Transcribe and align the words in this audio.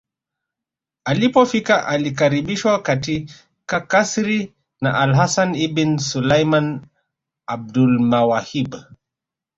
Alipofika 1.05 1.87
alikaribishwa 1.87 2.81
katika 2.81 3.81
kasri 3.87 4.53
la 4.81 4.99
alHasan 4.99 5.55
ibn 5.55 5.97
Sulaiman 5.97 6.87
AbulMawahib 7.47 8.75